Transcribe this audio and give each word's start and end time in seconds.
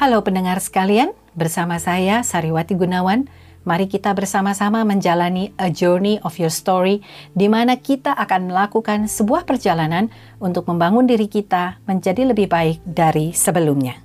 Halo 0.00 0.24
pendengar 0.24 0.64
sekalian, 0.64 1.12
bersama 1.36 1.76
saya 1.76 2.24
Sariwati 2.24 2.72
Gunawan. 2.72 3.28
Mari 3.68 3.84
kita 3.84 4.16
bersama-sama 4.16 4.80
menjalani 4.80 5.52
a 5.60 5.68
journey 5.68 6.16
of 6.24 6.40
your 6.40 6.48
story 6.48 7.04
di 7.36 7.52
mana 7.52 7.76
kita 7.76 8.16
akan 8.16 8.48
melakukan 8.48 9.12
sebuah 9.12 9.44
perjalanan 9.44 10.08
untuk 10.40 10.64
membangun 10.72 11.04
diri 11.04 11.28
kita 11.28 11.84
menjadi 11.84 12.32
lebih 12.32 12.48
baik 12.48 12.80
dari 12.80 13.36
sebelumnya. 13.36 14.00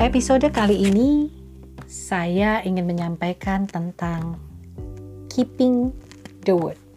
Episode 0.00 0.48
kali 0.56 0.88
ini 0.88 1.28
saya 1.84 2.64
ingin 2.64 2.88
menyampaikan 2.88 3.68
tentang 3.68 4.40
keeping 5.28 5.92
the 6.48 6.56
word 6.56 6.87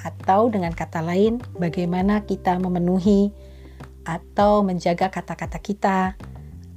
atau 0.00 0.48
dengan 0.48 0.72
kata 0.72 1.04
lain 1.04 1.40
bagaimana 1.56 2.24
kita 2.24 2.56
memenuhi 2.56 3.32
atau 4.04 4.64
menjaga 4.64 5.12
kata-kata 5.12 5.58
kita 5.60 6.16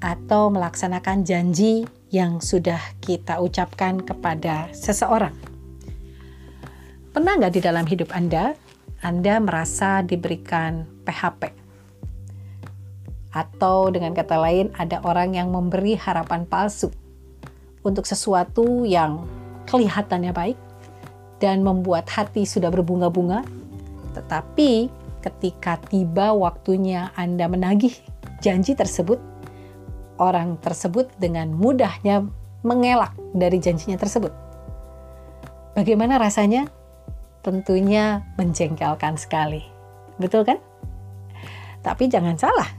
atau 0.04 0.52
melaksanakan 0.52 1.24
janji 1.24 1.88
yang 2.12 2.44
sudah 2.44 2.80
kita 3.00 3.40
ucapkan 3.40 4.04
kepada 4.04 4.68
seseorang. 4.76 5.34
Pernah 7.16 7.40
nggak 7.40 7.54
di 7.56 7.62
dalam 7.64 7.86
hidup 7.88 8.12
Anda, 8.12 8.54
Anda 9.00 9.40
merasa 9.40 10.04
diberikan 10.04 10.86
PHP? 11.08 11.56
Atau 13.34 13.90
dengan 13.90 14.14
kata 14.14 14.38
lain, 14.38 14.70
ada 14.78 15.02
orang 15.02 15.34
yang 15.34 15.50
memberi 15.50 15.98
harapan 15.98 16.46
palsu 16.46 16.94
untuk 17.82 18.06
sesuatu 18.06 18.86
yang 18.86 19.26
kelihatannya 19.66 20.34
baik, 20.34 20.58
dan 21.44 21.60
membuat 21.60 22.08
hati 22.08 22.48
sudah 22.48 22.72
berbunga-bunga, 22.72 23.44
tetapi 24.16 24.88
ketika 25.20 25.76
tiba 25.92 26.32
waktunya 26.32 27.12
Anda 27.20 27.52
menagih 27.52 27.92
janji 28.40 28.80
tersebut, 28.80 29.20
orang 30.24 30.56
tersebut 30.64 31.12
dengan 31.20 31.52
mudahnya 31.52 32.24
mengelak 32.64 33.12
dari 33.36 33.60
janjinya 33.60 34.00
tersebut. 34.00 34.32
Bagaimana 35.76 36.16
rasanya? 36.16 36.72
Tentunya 37.44 38.24
menjengkelkan 38.40 39.20
sekali. 39.20 39.68
Betul 40.16 40.48
kan? 40.48 40.64
Tapi 41.84 42.08
jangan 42.08 42.40
salah. 42.40 42.72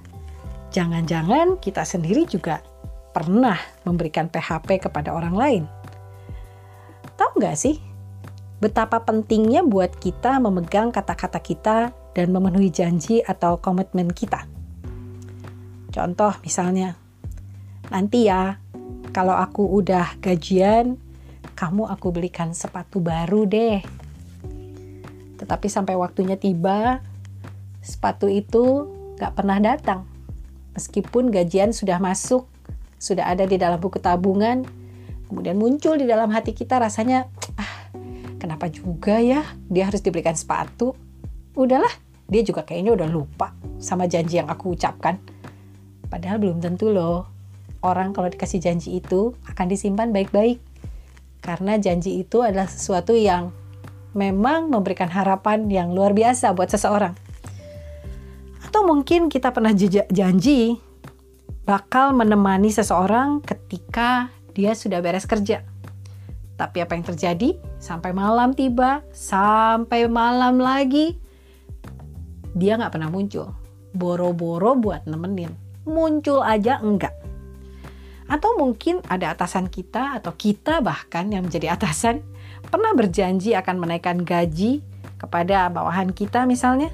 Jangan-jangan 0.72 1.60
kita 1.60 1.84
sendiri 1.84 2.24
juga 2.24 2.64
pernah 3.12 3.60
memberikan 3.84 4.32
PHP 4.32 4.88
kepada 4.88 5.12
orang 5.12 5.36
lain. 5.36 5.64
Tahu 7.14 7.38
nggak 7.38 7.54
sih, 7.60 7.76
betapa 8.64 9.04
pentingnya 9.04 9.60
buat 9.60 9.92
kita 10.00 10.40
memegang 10.40 10.88
kata-kata 10.88 11.36
kita 11.44 11.92
dan 12.16 12.32
memenuhi 12.32 12.72
janji 12.72 13.20
atau 13.20 13.60
komitmen 13.60 14.08
kita. 14.08 14.48
Contoh 15.92 16.32
misalnya, 16.40 16.96
nanti 17.92 18.24
ya 18.24 18.56
kalau 19.12 19.36
aku 19.36 19.68
udah 19.68 20.16
gajian, 20.16 20.96
kamu 21.52 21.92
aku 21.92 22.08
belikan 22.08 22.56
sepatu 22.56 23.04
baru 23.04 23.44
deh. 23.44 23.84
Tetapi 25.36 25.66
sampai 25.68 25.92
waktunya 26.00 26.40
tiba, 26.40 27.04
sepatu 27.84 28.32
itu 28.32 28.88
gak 29.20 29.36
pernah 29.36 29.60
datang. 29.60 30.08
Meskipun 30.72 31.28
gajian 31.28 31.76
sudah 31.76 32.00
masuk, 32.00 32.48
sudah 32.96 33.28
ada 33.28 33.44
di 33.44 33.60
dalam 33.60 33.76
buku 33.76 34.00
tabungan, 34.00 34.64
kemudian 35.28 35.60
muncul 35.60 36.00
di 36.00 36.08
dalam 36.08 36.32
hati 36.32 36.56
kita 36.56 36.80
rasanya, 36.80 37.28
kenapa 38.64 38.80
juga 38.80 39.20
ya 39.20 39.44
dia 39.68 39.84
harus 39.84 40.00
diberikan 40.00 40.32
sepatu? 40.32 40.96
Udahlah, 41.52 41.92
dia 42.32 42.40
juga 42.40 42.64
kayaknya 42.64 42.96
udah 42.96 43.08
lupa 43.12 43.52
sama 43.76 44.08
janji 44.08 44.40
yang 44.40 44.48
aku 44.48 44.72
ucapkan. 44.72 45.20
Padahal 46.08 46.40
belum 46.40 46.64
tentu 46.64 46.88
loh. 46.88 47.28
Orang 47.84 48.16
kalau 48.16 48.32
dikasih 48.32 48.64
janji 48.64 48.96
itu 49.04 49.36
akan 49.52 49.68
disimpan 49.68 50.16
baik-baik. 50.16 50.64
Karena 51.44 51.76
janji 51.76 52.24
itu 52.24 52.40
adalah 52.40 52.64
sesuatu 52.64 53.12
yang 53.12 53.52
memang 54.16 54.72
memberikan 54.72 55.12
harapan 55.12 55.68
yang 55.68 55.92
luar 55.92 56.16
biasa 56.16 56.56
buat 56.56 56.72
seseorang. 56.72 57.12
Atau 58.64 58.88
mungkin 58.88 59.28
kita 59.28 59.52
pernah 59.52 59.76
janji 60.08 60.80
bakal 61.68 62.16
menemani 62.16 62.72
seseorang 62.72 63.44
ketika 63.44 64.32
dia 64.56 64.72
sudah 64.72 65.04
beres 65.04 65.28
kerja 65.28 65.74
tapi 66.54 66.78
apa 66.82 66.94
yang 66.94 67.04
terjadi? 67.04 67.58
Sampai 67.84 68.16
malam 68.16 68.56
tiba, 68.56 69.04
sampai 69.12 70.08
malam 70.08 70.56
lagi, 70.56 71.20
dia 72.56 72.80
nggak 72.80 72.96
pernah 72.96 73.12
muncul. 73.12 73.52
Boro-boro 73.92 74.72
buat 74.72 75.04
nemenin. 75.04 75.52
Muncul 75.84 76.40
aja 76.40 76.80
enggak. 76.80 77.12
Atau 78.24 78.56
mungkin 78.56 79.04
ada 79.04 79.36
atasan 79.36 79.68
kita 79.68 80.16
atau 80.16 80.32
kita 80.32 80.80
bahkan 80.80 81.28
yang 81.28 81.44
menjadi 81.44 81.76
atasan 81.76 82.24
pernah 82.72 82.96
berjanji 82.96 83.52
akan 83.52 83.76
menaikkan 83.76 84.24
gaji 84.24 84.80
kepada 85.20 85.68
bawahan 85.68 86.08
kita 86.16 86.48
misalnya 86.48 86.88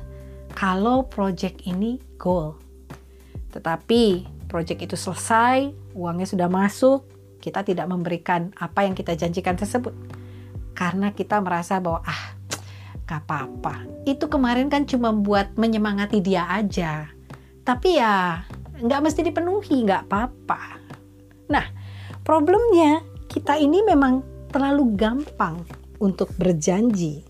kalau 0.59 1.07
project 1.07 1.62
ini 1.71 2.03
goal. 2.19 2.59
Tetapi 3.55 4.27
project 4.51 4.91
itu 4.91 4.99
selesai, 4.99 5.71
uangnya 5.95 6.27
sudah 6.27 6.51
masuk, 6.51 7.07
kita 7.39 7.62
tidak 7.62 7.87
memberikan 7.87 8.51
apa 8.59 8.83
yang 8.83 8.99
kita 8.99 9.15
janjikan 9.15 9.55
tersebut 9.55 9.95
karena 10.80 11.12
kita 11.12 11.44
merasa 11.44 11.76
bahwa 11.76 12.00
ah 12.08 12.41
gak 13.04 13.28
apa-apa. 13.28 13.84
Itu 14.08 14.32
kemarin 14.32 14.72
kan 14.72 14.88
cuma 14.88 15.12
buat 15.12 15.60
menyemangati 15.60 16.24
dia 16.24 16.48
aja. 16.48 17.12
Tapi 17.60 18.00
ya 18.00 18.41
nggak 18.80 19.02
mesti 19.04 19.20
dipenuhi 19.20 19.84
nggak 19.84 20.08
apa-apa. 20.08 20.80
Nah 21.52 21.66
problemnya 22.24 23.04
kita 23.28 23.60
ini 23.60 23.84
memang 23.84 24.24
terlalu 24.48 24.96
gampang 24.96 25.60
untuk 26.00 26.32
berjanji. 26.41 27.28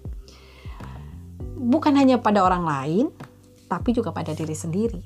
Bukan 1.59 1.99
hanya 1.99 2.23
pada 2.23 2.47
orang 2.47 2.63
lain 2.63 3.07
tapi 3.67 3.91
juga 3.91 4.15
pada 4.15 4.31
diri 4.31 4.55
sendiri. 4.55 5.03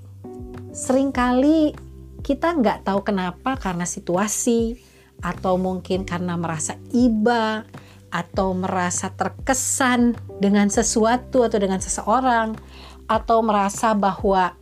Seringkali 0.75 1.73
kita 2.21 2.61
nggak 2.61 2.85
tahu 2.85 3.01
kenapa 3.09 3.57
karena 3.57 3.89
situasi 3.89 4.77
atau 5.25 5.57
mungkin 5.57 6.05
karena 6.05 6.37
merasa 6.37 6.77
iba 6.93 7.65
atau 8.15 8.55
merasa 8.55 9.11
terkesan 9.11 10.15
dengan 10.39 10.71
sesuatu 10.71 11.43
atau 11.43 11.59
dengan 11.59 11.83
seseorang 11.83 12.55
atau 13.11 13.43
merasa 13.43 13.91
bahwa 13.99 14.55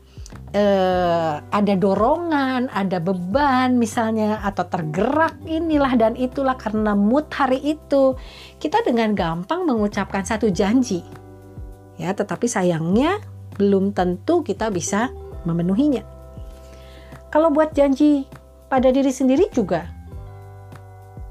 eh, 0.57 1.37
ada 1.37 1.75
dorongan, 1.77 2.73
ada 2.73 2.97
beban 2.97 3.77
misalnya 3.77 4.41
atau 4.41 4.65
tergerak 4.65 5.37
inilah 5.45 5.93
dan 6.01 6.17
itulah 6.17 6.57
karena 6.57 6.97
mood 6.97 7.29
hari 7.29 7.61
itu 7.61 8.17
kita 8.57 8.81
dengan 8.89 9.13
gampang 9.13 9.69
mengucapkan 9.69 10.25
satu 10.25 10.49
janji 10.49 11.05
ya 12.01 12.17
tetapi 12.17 12.49
sayangnya 12.49 13.21
belum 13.61 13.93
tentu 13.93 14.41
kita 14.41 14.73
bisa 14.73 15.13
memenuhinya. 15.45 16.09
Kalau 17.29 17.53
buat 17.53 17.77
janji 17.77 18.25
pada 18.73 18.89
diri 18.89 19.13
sendiri 19.13 19.53
juga 19.53 20.03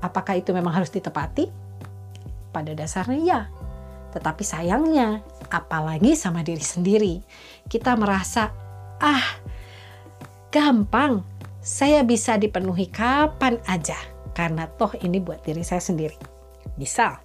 Apakah 0.02 0.42
itu 0.42 0.50
memang 0.52 0.74
harus 0.74 0.90
ditepati? 0.90 1.46
Pada 2.52 2.76
dasarnya 2.76 3.20
ya. 3.24 3.42
Tetapi 4.12 4.44
sayangnya, 4.44 5.24
apalagi 5.48 6.20
sama 6.20 6.44
diri 6.44 6.64
sendiri, 6.64 7.16
kita 7.72 7.96
merasa, 7.96 8.52
ah, 9.00 9.28
gampang, 10.52 11.24
saya 11.64 12.04
bisa 12.04 12.36
dipenuhi 12.36 12.92
kapan 12.92 13.56
aja, 13.72 13.96
karena 14.36 14.68
toh 14.68 14.92
ini 15.00 15.24
buat 15.24 15.40
diri 15.48 15.64
saya 15.64 15.80
sendiri. 15.80 16.20
Misal, 16.76 17.24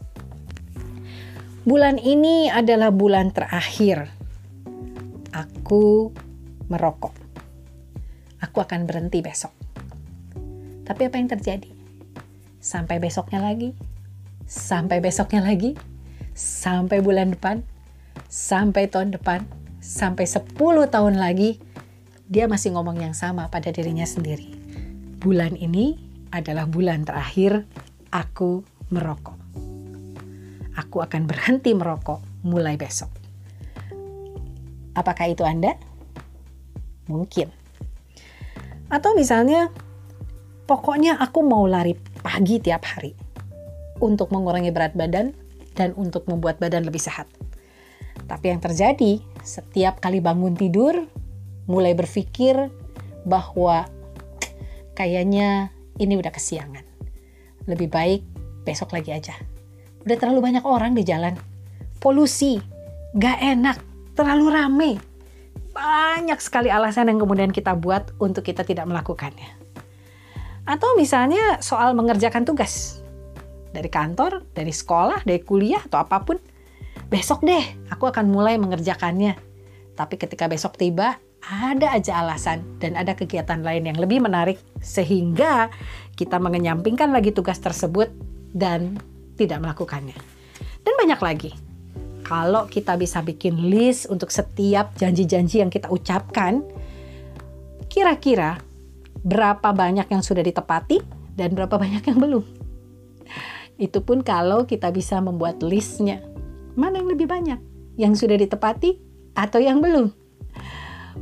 bulan 1.66 1.98
ini 1.98 2.46
adalah 2.46 2.94
bulan 2.94 3.34
terakhir 3.34 4.06
aku 5.34 6.14
merokok. 6.70 7.14
Aku 8.46 8.62
akan 8.62 8.86
berhenti 8.86 9.26
besok. 9.26 9.50
Tapi 10.86 11.02
apa 11.02 11.18
yang 11.18 11.26
terjadi? 11.34 11.76
sampai 12.66 12.98
besoknya 12.98 13.38
lagi, 13.38 13.70
sampai 14.46 15.02
besoknya 15.02 15.42
lagi, 15.42 15.74
sampai 16.32 17.02
bulan 17.02 17.34
depan, 17.34 17.66
sampai 18.30 18.86
tahun 18.86 19.12
depan, 19.12 19.42
sampai 19.82 20.24
10 20.24 20.54
tahun 20.86 21.14
lagi, 21.18 21.58
dia 22.30 22.46
masih 22.46 22.74
ngomong 22.74 23.02
yang 23.02 23.14
sama 23.14 23.50
pada 23.50 23.74
dirinya 23.74 24.06
sendiri. 24.06 24.54
Bulan 25.18 25.58
ini 25.58 25.98
adalah 26.30 26.66
bulan 26.70 27.02
terakhir 27.02 27.66
aku 28.14 28.62
merokok. 28.94 29.38
Aku 30.78 31.02
akan 31.02 31.26
berhenti 31.26 31.74
merokok 31.74 32.22
mulai 32.46 32.78
besok. 32.78 33.10
Apakah 34.96 35.26
itu 35.28 35.42
Anda? 35.42 35.74
Mungkin. 37.10 37.50
Atau 38.86 39.18
misalnya, 39.18 39.68
pokoknya 40.70 41.18
aku 41.18 41.42
mau 41.42 41.66
lari 41.66 41.98
pagi 42.22 42.62
tiap 42.62 42.86
hari 42.86 43.25
untuk 43.98 44.32
mengurangi 44.32 44.72
berat 44.72 44.96
badan 44.96 45.32
dan 45.76 45.92
untuk 45.94 46.24
membuat 46.26 46.56
badan 46.58 46.84
lebih 46.88 47.00
sehat. 47.00 47.28
Tapi 48.24 48.50
yang 48.50 48.60
terjadi 48.64 49.20
setiap 49.44 50.00
kali 50.00 50.24
bangun 50.24 50.56
tidur 50.56 51.04
mulai 51.68 51.92
berpikir 51.92 52.72
bahwa 53.28 53.86
kayaknya 54.96 55.70
ini 56.00 56.16
udah 56.16 56.32
kesiangan. 56.32 56.84
Lebih 57.68 57.88
baik 57.92 58.22
besok 58.64 58.96
lagi 58.96 59.12
aja. 59.12 59.36
Udah 60.06 60.16
terlalu 60.16 60.40
banyak 60.42 60.64
orang 60.64 60.94
di 60.94 61.02
jalan. 61.02 61.34
Polusi, 61.98 62.62
gak 63.18 63.42
enak, 63.42 63.78
terlalu 64.14 64.46
rame. 64.54 64.92
Banyak 65.76 66.40
sekali 66.40 66.72
alasan 66.72 67.12
yang 67.12 67.20
kemudian 67.20 67.52
kita 67.52 67.76
buat 67.76 68.14
untuk 68.16 68.46
kita 68.46 68.64
tidak 68.64 68.88
melakukannya. 68.88 69.58
Atau 70.66 70.98
misalnya 70.98 71.62
soal 71.62 71.94
mengerjakan 71.94 72.42
tugas. 72.42 73.05
Dari 73.76 73.92
kantor, 73.92 74.48
dari 74.56 74.72
sekolah, 74.72 75.28
dari 75.28 75.44
kuliah, 75.44 75.84
atau 75.84 76.00
apa 76.00 76.24
pun. 76.24 76.40
Besok 77.12 77.44
deh, 77.44 77.60
aku 77.92 78.08
akan 78.08 78.32
mulai 78.32 78.56
mengerjakannya. 78.56 79.36
Tapi 79.92 80.16
ketika 80.16 80.48
besok 80.48 80.80
tiba, 80.80 81.20
ada 81.44 81.92
aja 81.92 82.24
alasan 82.24 82.64
dan 82.80 82.96
ada 82.96 83.12
kegiatan 83.12 83.60
lain 83.60 83.86
yang 83.86 84.00
lebih 84.00 84.24
menarik 84.24 84.58
sehingga 84.82 85.70
kita 86.16 86.40
mengenyampingkan 86.40 87.12
lagi 87.12 87.30
tugas 87.30 87.60
tersebut 87.60 88.10
dan 88.56 88.96
tidak 89.36 89.60
melakukannya. 89.60 90.16
Dan 90.82 90.94
banyak 90.96 91.20
lagi. 91.20 91.50
Kalau 92.26 92.66
kita 92.66 92.98
bisa 92.98 93.22
bikin 93.22 93.70
list 93.70 94.10
untuk 94.10 94.34
setiap 94.34 94.96
janji-janji 94.98 95.62
yang 95.62 95.70
kita 95.70 95.86
ucapkan, 95.92 96.64
kira-kira 97.86 98.58
berapa 99.22 99.70
banyak 99.70 100.10
yang 100.10 100.26
sudah 100.26 100.42
ditepati 100.42 100.98
dan 101.38 101.54
berapa 101.54 101.78
banyak 101.78 102.02
yang 102.02 102.18
belum. 102.18 102.55
Itu 103.76 104.00
pun 104.02 104.24
kalau 104.24 104.64
kita 104.64 104.88
bisa 104.92 105.20
membuat 105.20 105.60
listnya. 105.60 106.24
Mana 106.76 107.00
yang 107.00 107.08
lebih 107.12 107.28
banyak? 107.28 107.60
Yang 107.96 108.24
sudah 108.24 108.36
ditepati 108.40 109.00
atau 109.36 109.60
yang 109.60 109.80
belum? 109.80 110.26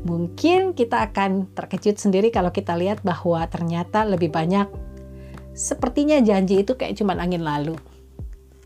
mungkin 0.02 0.74
kita 0.74 1.06
akan 1.10 1.54
terkejut 1.54 1.96
sendiri 2.02 2.34
kalau 2.34 2.50
kita 2.50 2.74
lihat 2.74 3.06
bahwa 3.06 3.40
ternyata 3.46 4.02
lebih 4.02 4.34
banyak 4.34 4.66
sepertinya 5.54 6.18
janji 6.18 6.66
itu 6.66 6.74
kayak 6.74 6.98
cuman 6.98 7.22
angin 7.22 7.46
lalu 7.46 7.78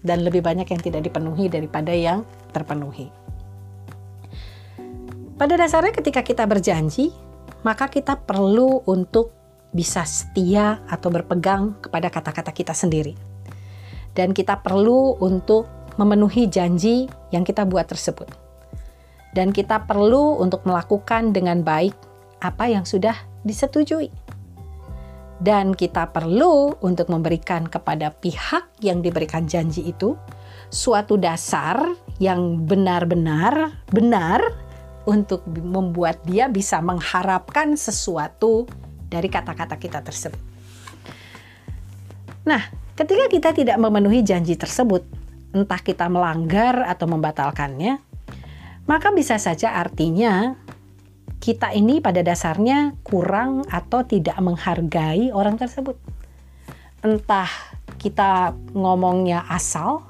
dan 0.00 0.24
lebih 0.24 0.40
banyak 0.40 0.64
yang 0.64 0.80
tidak 0.80 1.04
dipenuhi 1.04 1.52
daripada 1.52 1.92
yang 1.92 2.24
terpenuhi. 2.50 3.12
Pada 5.38 5.54
dasarnya 5.54 5.94
ketika 5.94 6.24
kita 6.26 6.48
berjanji, 6.50 7.14
maka 7.62 7.86
kita 7.86 8.18
perlu 8.18 8.82
untuk 8.88 9.30
bisa 9.70 10.02
setia 10.02 10.82
atau 10.90 11.12
berpegang 11.12 11.78
kepada 11.78 12.10
kata-kata 12.10 12.50
kita 12.50 12.74
sendiri. 12.74 13.14
Dan 14.18 14.34
kita 14.34 14.58
perlu 14.58 15.14
untuk 15.22 15.94
memenuhi 15.94 16.50
janji 16.50 17.06
yang 17.30 17.46
kita 17.46 17.62
buat 17.62 17.86
tersebut 17.86 18.48
dan 19.38 19.52
kita 19.52 19.84
perlu 19.84 20.40
untuk 20.40 20.64
melakukan 20.64 21.30
dengan 21.30 21.60
baik 21.60 21.92
apa 22.40 22.70
yang 22.70 22.82
sudah 22.82 23.16
disetujui. 23.44 24.10
Dan 25.38 25.70
kita 25.70 26.10
perlu 26.10 26.74
untuk 26.82 27.06
memberikan 27.14 27.70
kepada 27.70 28.10
pihak 28.10 28.82
yang 28.82 28.98
diberikan 28.98 29.46
janji 29.46 29.86
itu 29.86 30.18
suatu 30.66 31.14
dasar 31.14 31.78
yang 32.18 32.66
benar-benar 32.66 33.86
benar 33.86 34.42
untuk 35.06 35.46
membuat 35.46 36.18
dia 36.26 36.50
bisa 36.50 36.82
mengharapkan 36.82 37.78
sesuatu 37.78 38.66
dari 39.06 39.30
kata-kata 39.30 39.78
kita 39.78 40.02
tersebut. 40.02 40.42
Nah, 42.42 42.87
ketika 42.98 43.30
kita 43.30 43.50
tidak 43.54 43.78
memenuhi 43.78 44.26
janji 44.26 44.58
tersebut, 44.58 45.06
entah 45.54 45.78
kita 45.78 46.10
melanggar 46.10 46.82
atau 46.82 47.06
membatalkannya, 47.06 48.02
maka 48.90 49.14
bisa 49.14 49.38
saja 49.38 49.78
artinya 49.78 50.58
kita 51.38 51.70
ini 51.70 52.02
pada 52.02 52.26
dasarnya 52.26 52.98
kurang 53.06 53.62
atau 53.70 54.02
tidak 54.02 54.34
menghargai 54.42 55.30
orang 55.30 55.54
tersebut. 55.54 55.94
Entah 57.06 57.46
kita 58.02 58.58
ngomongnya 58.74 59.46
asal, 59.46 60.02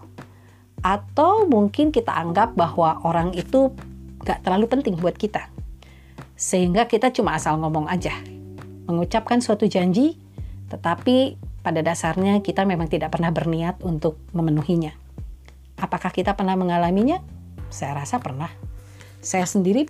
atau 0.81 1.45
mungkin 1.45 1.93
kita 1.93 2.17
anggap 2.17 2.57
bahwa 2.57 3.05
orang 3.05 3.37
itu 3.37 3.75
gak 4.25 4.41
terlalu 4.47 4.65
penting 4.65 4.97
buat 4.97 5.21
kita. 5.21 5.53
Sehingga 6.39 6.89
kita 6.89 7.13
cuma 7.13 7.37
asal 7.37 7.61
ngomong 7.61 7.91
aja. 7.91 8.17
Mengucapkan 8.89 9.45
suatu 9.45 9.69
janji, 9.69 10.17
tetapi 10.73 11.48
pada 11.69 11.85
dasarnya 11.85 12.41
kita 12.41 12.65
memang 12.65 12.89
tidak 12.89 13.13
pernah 13.13 13.29
berniat 13.29 13.85
untuk 13.85 14.17
memenuhinya. 14.33 14.97
Apakah 15.77 16.09
kita 16.09 16.33
pernah 16.33 16.57
mengalaminya? 16.57 17.21
Saya 17.69 18.01
rasa 18.01 18.17
pernah 18.17 18.49
saya 19.21 19.45
sendiri 19.45 19.85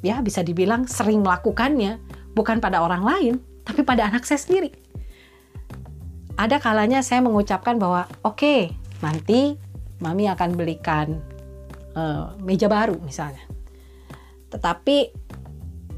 ya 0.00 0.24
bisa 0.24 0.40
dibilang 0.40 0.88
sering 0.88 1.20
melakukannya 1.20 2.00
bukan 2.32 2.62
pada 2.62 2.80
orang 2.80 3.04
lain 3.04 3.34
tapi 3.68 3.84
pada 3.84 4.08
anak 4.08 4.24
saya 4.24 4.40
sendiri. 4.40 4.72
Ada 6.40 6.56
kalanya 6.56 7.04
saya 7.04 7.20
mengucapkan 7.20 7.76
bahwa 7.76 8.08
oke 8.24 8.40
okay, 8.40 8.60
nanti 9.04 9.60
mami 10.00 10.24
akan 10.32 10.56
belikan 10.56 11.20
uh, 11.92 12.32
meja 12.40 12.72
baru 12.72 12.96
misalnya. 13.04 13.44
Tetapi 14.48 14.96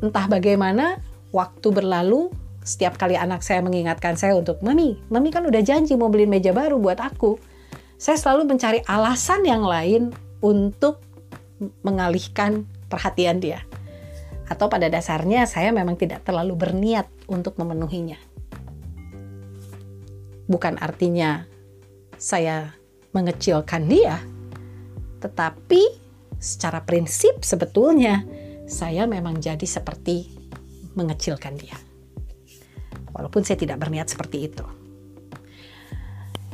entah 0.02 0.26
bagaimana 0.26 0.98
waktu 1.30 1.70
berlalu 1.70 2.34
setiap 2.62 2.94
kali 2.94 3.18
anak 3.18 3.42
saya 3.42 3.58
mengingatkan 3.58 4.14
saya 4.14 4.38
untuk 4.38 4.62
mami, 4.62 4.94
mami 5.10 5.34
kan 5.34 5.42
udah 5.42 5.62
janji 5.66 5.98
mau 5.98 6.06
beliin 6.06 6.30
meja 6.30 6.54
baru 6.54 6.78
buat 6.78 7.02
aku. 7.02 7.38
Saya 7.98 8.18
selalu 8.18 8.54
mencari 8.54 8.82
alasan 8.86 9.42
yang 9.46 9.66
lain 9.66 10.14
untuk 10.42 11.02
mengalihkan 11.82 12.66
perhatian 12.86 13.38
dia. 13.38 13.62
Atau 14.46 14.66
pada 14.70 14.86
dasarnya 14.90 15.46
saya 15.46 15.70
memang 15.74 15.98
tidak 15.98 16.26
terlalu 16.26 16.54
berniat 16.58 17.06
untuk 17.30 17.58
memenuhinya. 17.58 18.18
Bukan 20.50 20.78
artinya 20.82 21.46
saya 22.18 22.74
mengecilkan 23.14 23.86
dia, 23.86 24.18
tetapi 25.22 25.82
secara 26.42 26.82
prinsip 26.82 27.42
sebetulnya 27.46 28.26
saya 28.66 29.06
memang 29.06 29.38
jadi 29.38 29.62
seperti 29.62 30.30
mengecilkan 30.98 31.54
dia. 31.54 31.91
Walaupun 33.12 33.44
saya 33.44 33.60
tidak 33.60 33.80
berniat 33.80 34.08
seperti 34.08 34.48
itu. 34.48 34.64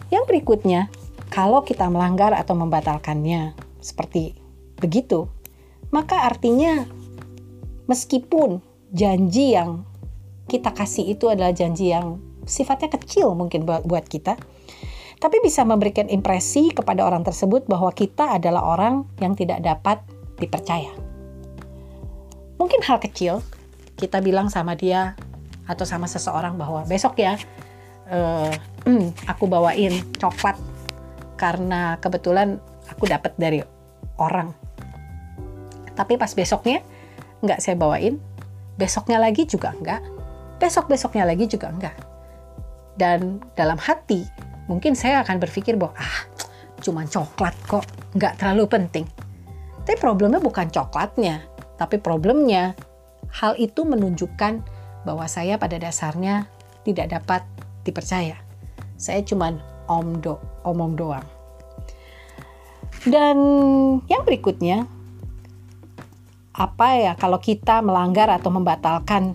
Yang 0.08 0.24
berikutnya, 0.26 0.90
kalau 1.28 1.62
kita 1.62 1.86
melanggar 1.86 2.32
atau 2.34 2.56
membatalkannya, 2.56 3.54
seperti 3.78 4.34
begitu, 4.80 5.30
maka 5.94 6.26
artinya 6.26 6.84
meskipun 7.86 8.60
janji 8.90 9.54
yang 9.54 9.84
kita 10.48 10.72
kasih 10.72 11.12
itu 11.12 11.28
adalah 11.28 11.52
janji 11.52 11.92
yang 11.92 12.18
sifatnya 12.48 12.88
kecil 12.88 13.36
mungkin 13.36 13.68
buat 13.68 14.04
kita, 14.08 14.40
tapi 15.20 15.36
bisa 15.44 15.62
memberikan 15.68 16.08
impresi 16.08 16.72
kepada 16.72 17.04
orang 17.04 17.22
tersebut 17.22 17.68
bahwa 17.68 17.92
kita 17.92 18.40
adalah 18.40 18.64
orang 18.64 19.04
yang 19.20 19.36
tidak 19.36 19.60
dapat 19.60 20.00
dipercaya. 20.40 20.90
Mungkin 22.56 22.80
hal 22.82 22.98
kecil, 22.98 23.44
kita 24.00 24.24
bilang 24.24 24.48
sama 24.48 24.74
dia 24.74 25.14
atau 25.68 25.84
sama 25.84 26.08
seseorang 26.08 26.56
bahwa 26.56 26.82
besok 26.88 27.20
ya 27.20 27.36
uh, 28.08 28.50
aku 29.30 29.44
bawain 29.44 30.00
coklat 30.16 30.56
karena 31.36 32.00
kebetulan 32.02 32.56
aku 32.88 33.04
dapat 33.06 33.36
dari 33.36 33.60
orang 34.18 34.50
tapi 35.98 36.14
pas 36.14 36.30
besoknya 36.30 36.78
nggak 37.42 37.58
saya 37.58 37.74
bawain, 37.74 38.22
besoknya 38.78 39.18
lagi 39.18 39.50
juga 39.50 39.74
enggak, 39.74 39.98
besok-besoknya 40.62 41.26
lagi 41.26 41.50
juga 41.50 41.74
enggak. 41.74 41.98
Dan 42.94 43.42
dalam 43.58 43.78
hati, 43.82 44.22
mungkin 44.70 44.94
saya 44.94 45.26
akan 45.26 45.42
berpikir 45.42 45.74
bahwa, 45.74 45.98
ah, 45.98 46.22
cuma 46.82 47.02
coklat 47.02 47.54
kok, 47.66 47.82
nggak 48.14 48.38
terlalu 48.38 48.70
penting. 48.70 49.06
Tapi 49.82 49.98
problemnya 49.98 50.38
bukan 50.38 50.70
coklatnya, 50.70 51.42
tapi 51.74 51.98
problemnya 51.98 52.78
hal 53.34 53.58
itu 53.58 53.82
menunjukkan 53.82 54.62
bahwa 55.08 55.24
saya 55.24 55.56
pada 55.56 55.80
dasarnya 55.80 56.44
tidak 56.84 57.16
dapat 57.16 57.48
dipercaya. 57.88 58.36
Saya 59.00 59.24
cuma 59.24 59.56
om 59.88 60.20
do, 60.20 60.36
omong 60.68 60.92
doang. 61.00 61.24
Dan 63.08 63.38
yang 64.04 64.22
berikutnya, 64.28 64.84
apa 66.52 66.88
ya 67.00 67.12
kalau 67.16 67.40
kita 67.40 67.80
melanggar 67.80 68.28
atau 68.28 68.52
membatalkan 68.52 69.32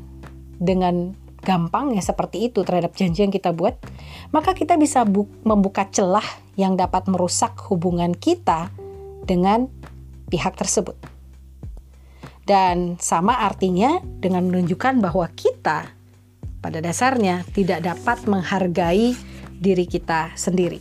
dengan 0.62 1.18
gampang 1.42 1.96
ya 1.98 2.03
seperti 2.06 2.51
itu 2.51 2.62
terhadap 2.62 2.94
janji 2.94 3.25
yang 3.25 3.34
kita 3.34 3.50
buat, 3.50 3.80
maka 4.30 4.53
kita 4.53 4.77
bisa 4.77 5.01
membuka 5.42 5.89
celah 5.89 6.25
yang 6.53 6.77
dapat 6.77 7.10
merusak 7.10 7.58
hubungan 7.72 8.13
kita 8.13 8.70
dengan 9.25 9.72
pihak 10.30 10.53
tersebut. 10.53 11.12
Dan 12.44 13.00
sama 13.00 13.40
artinya 13.40 14.04
dengan 14.04 14.52
menunjukkan 14.52 15.00
bahwa 15.00 15.32
kita 15.32 15.96
pada 16.60 16.80
dasarnya 16.80 17.48
tidak 17.56 17.84
dapat 17.84 18.24
menghargai 18.28 19.16
diri 19.60 19.86
kita 19.88 20.36
sendiri. 20.36 20.80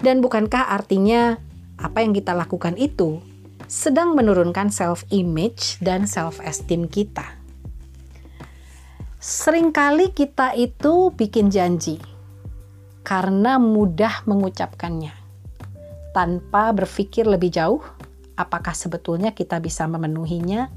Dan 0.00 0.24
bukankah 0.24 0.72
artinya 0.72 1.36
apa 1.80 2.04
yang 2.04 2.12
kita 2.12 2.36
lakukan 2.36 2.76
itu 2.76 3.20
sedang 3.68 4.16
menurunkan 4.16 4.72
self 4.72 5.04
image 5.12 5.80
dan 5.84 6.04
self 6.08 6.40
esteem 6.44 6.88
kita. 6.88 7.40
Seringkali 9.20 10.16
kita 10.16 10.56
itu 10.56 11.12
bikin 11.12 11.52
janji 11.52 12.00
karena 13.04 13.60
mudah 13.60 14.24
mengucapkannya 14.24 15.12
tanpa 16.16 16.72
berpikir 16.72 17.28
lebih 17.28 17.52
jauh 17.52 17.84
apakah 18.40 18.72
sebetulnya 18.72 19.36
kita 19.36 19.60
bisa 19.60 19.84
memenuhinya 19.84 20.72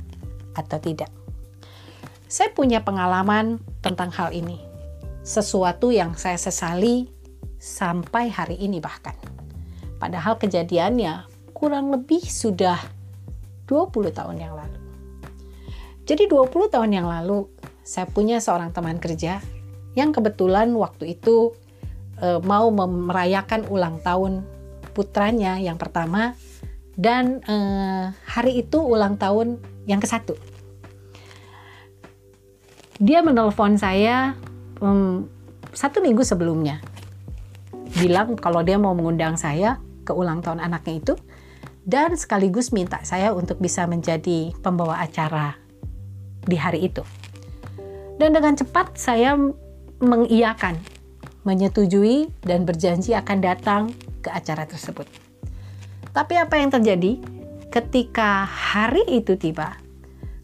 atau 0.51 0.77
tidak. 0.83 1.09
Saya 2.27 2.51
punya 2.51 2.83
pengalaman 2.83 3.61
tentang 3.79 4.11
hal 4.11 4.35
ini. 4.35 4.59
Sesuatu 5.23 5.93
yang 5.93 6.19
saya 6.19 6.35
sesali 6.35 7.07
sampai 7.61 8.27
hari 8.27 8.59
ini 8.59 8.83
bahkan. 8.83 9.15
Padahal 9.95 10.35
kejadiannya 10.35 11.29
kurang 11.55 11.95
lebih 11.95 12.19
sudah 12.19 12.75
20 13.71 14.11
tahun 14.11 14.35
yang 14.35 14.53
lalu. 14.59 14.79
Jadi 16.03 16.27
20 16.27 16.73
tahun 16.73 16.91
yang 16.91 17.07
lalu 17.07 17.47
saya 17.87 18.03
punya 18.03 18.43
seorang 18.43 18.75
teman 18.75 18.99
kerja 18.99 19.39
yang 19.95 20.11
kebetulan 20.11 20.73
waktu 20.75 21.15
itu 21.15 21.55
e, 22.19 22.43
mau 22.43 22.67
merayakan 22.73 23.69
ulang 23.71 24.03
tahun 24.03 24.43
putranya 24.91 25.59
yang 25.63 25.79
pertama 25.79 26.35
dan 26.93 27.41
e, 27.45 27.55
hari 28.27 28.61
itu 28.61 28.77
ulang 28.81 29.17
tahun 29.17 29.57
yang 29.89 29.99
ke 29.99 30.07
satu. 30.07 30.37
Dia 33.01 33.25
menelpon 33.25 33.75
saya 33.75 34.37
um, 34.79 35.25
satu 35.73 35.99
minggu 35.99 36.21
sebelumnya, 36.21 36.79
bilang 37.97 38.37
kalau 38.37 38.61
dia 38.61 38.77
mau 38.77 38.93
mengundang 38.93 39.35
saya 39.35 39.81
ke 40.05 40.13
ulang 40.13 40.45
tahun 40.45 40.61
anaknya 40.61 41.01
itu 41.01 41.13
dan 41.83 42.15
sekaligus 42.15 42.71
minta 42.71 43.01
saya 43.03 43.35
untuk 43.35 43.59
bisa 43.59 43.83
menjadi 43.89 44.55
pembawa 44.63 45.03
acara 45.03 45.57
di 46.45 46.55
hari 46.55 46.87
itu. 46.87 47.03
Dan 48.21 48.37
dengan 48.37 48.55
cepat 48.55 48.95
saya 48.95 49.35
mengiyakan, 49.99 50.77
menyetujui 51.43 52.29
dan 52.45 52.63
berjanji 52.63 53.17
akan 53.17 53.37
datang 53.41 53.81
ke 54.23 54.29
acara 54.31 54.63
tersebut. 54.63 55.22
Tapi 56.13 56.37
apa 56.37 56.61
yang 56.61 56.69
terjadi 56.69 57.17
ketika 57.73 58.45
hari 58.45 59.01
itu 59.09 59.33
tiba? 59.33 59.75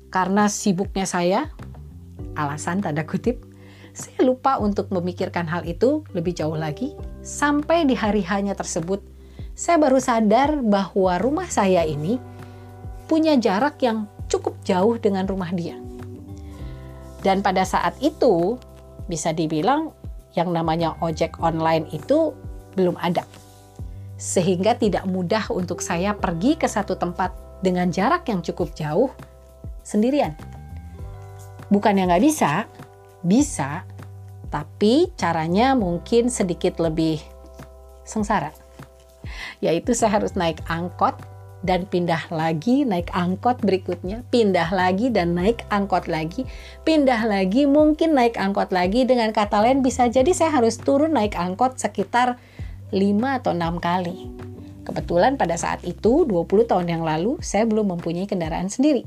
Karena 0.09 0.49
sibuknya 0.49 1.05
saya, 1.05 1.53
alasan 2.33 2.81
tanda 2.81 3.05
kutip, 3.05 3.45
saya 3.93 4.25
lupa 4.25 4.57
untuk 4.57 4.89
memikirkan 4.89 5.45
hal 5.45 5.61
itu 5.69 6.01
lebih 6.17 6.33
jauh 6.33 6.57
lagi 6.57 6.97
sampai 7.21 7.85
di 7.85 7.93
hari 7.93 8.25
hanya 8.25 8.57
tersebut 8.57 9.05
saya 9.59 9.75
baru 9.75 9.99
sadar 9.99 10.63
bahwa 10.63 11.19
rumah 11.19 11.51
saya 11.51 11.83
ini 11.83 12.15
punya 13.11 13.35
jarak 13.35 13.75
yang 13.83 14.07
cukup 14.31 14.55
jauh 14.63 14.95
dengan 14.95 15.27
rumah 15.27 15.51
dia. 15.51 15.75
Dan 17.19 17.43
pada 17.43 17.67
saat 17.67 17.99
itu 17.99 18.55
bisa 19.11 19.35
dibilang 19.35 19.91
yang 20.31 20.55
namanya 20.55 20.95
ojek 21.03 21.35
online 21.43 21.91
itu 21.91 22.31
belum 22.79 22.95
ada. 23.03 23.27
Sehingga 24.19 24.75
tidak 24.75 25.07
mudah 25.07 25.47
untuk 25.49 25.79
saya 25.79 26.11
pergi 26.11 26.59
ke 26.59 26.67
satu 26.67 26.99
tempat 26.99 27.31
dengan 27.63 27.87
jarak 27.87 28.27
yang 28.27 28.43
cukup 28.43 28.75
jauh 28.75 29.09
sendirian. 29.81 30.35
Bukan 31.71 31.95
yang 31.95 32.11
nggak 32.11 32.23
bisa, 32.27 32.67
bisa, 33.23 33.87
tapi 34.51 35.07
caranya 35.15 35.77
mungkin 35.77 36.27
sedikit 36.27 36.83
lebih 36.83 37.23
sengsara 38.03 38.51
yaitu 39.59 39.91
saya 39.91 40.19
harus 40.19 40.33
naik 40.33 40.63
angkot 40.71 41.15
dan 41.59 41.83
pindah 41.83 42.31
lagi 42.31 42.87
naik 42.87 43.11
angkot 43.11 43.59
berikutnya, 43.59 44.23
pindah 44.31 44.71
lagi 44.71 45.11
dan 45.11 45.35
naik 45.35 45.67
angkot 45.67 46.07
lagi, 46.07 46.47
pindah 46.87 47.27
lagi 47.27 47.67
mungkin 47.67 48.15
naik 48.15 48.39
angkot 48.39 48.71
lagi 48.71 49.03
dengan 49.03 49.35
kata 49.35 49.59
lain 49.59 49.83
bisa 49.83 50.07
jadi 50.07 50.31
saya 50.31 50.55
harus 50.55 50.79
turun 50.79 51.11
naik 51.11 51.35
angkot 51.35 51.75
sekitar 51.75 52.39
5 52.91 53.37
atau 53.41 53.51
6 53.53 53.79
kali. 53.81 54.17
Kebetulan 54.85 55.37
pada 55.37 55.53
saat 55.53 55.85
itu 55.85 56.25
20 56.25 56.69
tahun 56.69 56.87
yang 56.89 57.03
lalu 57.05 57.37
saya 57.45 57.65
belum 57.69 57.93
mempunyai 57.97 58.25
kendaraan 58.25 58.71
sendiri. 58.73 59.05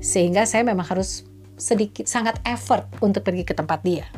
Sehingga 0.00 0.48
saya 0.48 0.64
memang 0.64 0.88
harus 0.88 1.28
sedikit 1.60 2.08
sangat 2.08 2.40
effort 2.48 2.88
untuk 3.04 3.22
pergi 3.24 3.44
ke 3.44 3.52
tempat 3.52 3.84
dia. 3.84 4.08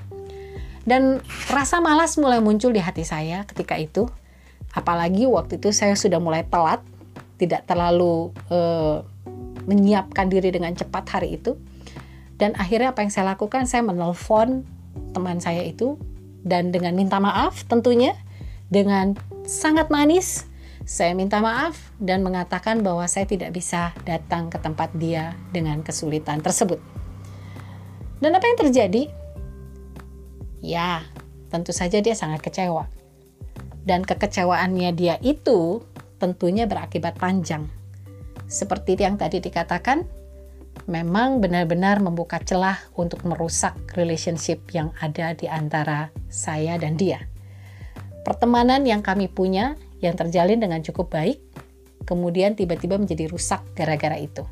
Dan 0.86 1.18
rasa 1.50 1.82
malas 1.82 2.14
mulai 2.14 2.38
muncul 2.38 2.70
di 2.70 2.78
hati 2.78 3.02
saya 3.02 3.42
ketika 3.42 3.74
itu 3.74 4.06
Apalagi 4.76 5.24
waktu 5.24 5.56
itu 5.56 5.72
saya 5.72 5.96
sudah 5.96 6.20
mulai 6.20 6.44
telat, 6.44 6.84
tidak 7.40 7.64
terlalu 7.64 8.28
uh, 8.52 9.00
menyiapkan 9.64 10.28
diri 10.28 10.52
dengan 10.52 10.76
cepat 10.76 11.08
hari 11.16 11.40
itu. 11.40 11.56
Dan 12.36 12.52
akhirnya 12.60 12.92
apa 12.92 13.00
yang 13.00 13.08
saya 13.08 13.32
lakukan, 13.32 13.64
saya 13.64 13.80
menelpon 13.80 14.68
teman 15.16 15.40
saya 15.40 15.64
itu 15.64 15.96
dan 16.44 16.68
dengan 16.68 16.92
minta 16.92 17.16
maaf 17.16 17.64
tentunya 17.64 18.12
dengan 18.72 19.14
sangat 19.46 19.88
manis 19.88 20.48
saya 20.86 21.18
minta 21.18 21.42
maaf 21.42 21.90
dan 21.98 22.22
mengatakan 22.22 22.78
bahwa 22.82 23.10
saya 23.10 23.26
tidak 23.26 23.50
bisa 23.50 23.90
datang 24.06 24.46
ke 24.46 24.58
tempat 24.62 24.94
dia 24.94 25.34
dengan 25.50 25.82
kesulitan 25.82 26.38
tersebut. 26.38 26.78
Dan 28.22 28.38
apa 28.38 28.46
yang 28.46 28.58
terjadi? 28.70 29.02
Ya, 30.62 31.02
tentu 31.50 31.74
saja 31.74 31.98
dia 31.98 32.14
sangat 32.14 32.38
kecewa 32.38 32.86
dan 33.86 34.02
kekecewaannya 34.02 34.90
dia 34.98 35.14
itu 35.22 35.80
tentunya 36.18 36.66
berakibat 36.66 37.16
panjang. 37.16 37.70
Seperti 38.50 38.98
yang 38.98 39.14
tadi 39.14 39.38
dikatakan, 39.38 40.02
memang 40.90 41.38
benar-benar 41.38 42.02
membuka 42.02 42.42
celah 42.42 42.82
untuk 42.98 43.22
merusak 43.22 43.78
relationship 43.94 44.66
yang 44.74 44.90
ada 44.98 45.32
di 45.38 45.46
antara 45.46 46.10
saya 46.26 46.76
dan 46.76 46.98
dia. 46.98 47.22
Pertemanan 48.26 48.82
yang 48.82 49.06
kami 49.06 49.30
punya 49.30 49.78
yang 50.02 50.18
terjalin 50.18 50.58
dengan 50.58 50.82
cukup 50.82 51.14
baik, 51.14 51.38
kemudian 52.02 52.58
tiba-tiba 52.58 52.98
menjadi 52.98 53.30
rusak 53.30 53.62
gara-gara 53.78 54.18
itu. 54.18 54.42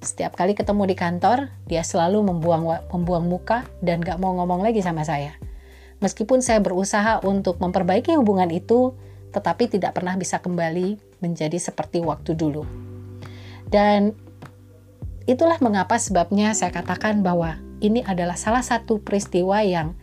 Setiap 0.00 0.32
kali 0.32 0.56
ketemu 0.56 0.88
di 0.88 0.96
kantor, 0.96 1.52
dia 1.68 1.84
selalu 1.84 2.24
membuang 2.24 2.88
membuang 2.88 3.28
muka 3.28 3.68
dan 3.84 4.00
gak 4.00 4.16
mau 4.16 4.32
ngomong 4.34 4.64
lagi 4.64 4.80
sama 4.80 5.04
saya 5.04 5.36
Meskipun 6.02 6.42
saya 6.42 6.58
berusaha 6.58 7.22
untuk 7.22 7.62
memperbaiki 7.62 8.18
hubungan 8.18 8.50
itu, 8.50 8.90
tetapi 9.30 9.70
tidak 9.70 9.94
pernah 9.94 10.18
bisa 10.18 10.42
kembali 10.42 10.98
menjadi 11.22 11.54
seperti 11.62 12.02
waktu 12.02 12.34
dulu. 12.34 12.66
Dan 13.70 14.10
itulah 15.30 15.62
mengapa 15.62 16.02
sebabnya 16.02 16.58
saya 16.58 16.74
katakan 16.74 17.22
bahwa 17.22 17.62
ini 17.78 18.02
adalah 18.02 18.34
salah 18.34 18.66
satu 18.66 18.98
peristiwa 18.98 19.62
yang 19.62 19.94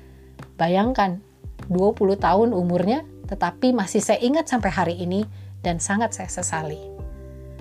bayangkan 0.56 1.20
20 1.68 2.16
tahun 2.16 2.50
umurnya 2.56 3.04
tetapi 3.28 3.76
masih 3.76 4.02
saya 4.02 4.18
ingat 4.24 4.50
sampai 4.50 4.72
hari 4.74 4.96
ini 4.98 5.28
dan 5.62 5.78
sangat 5.78 6.16
saya 6.16 6.32
sesali. 6.32 6.80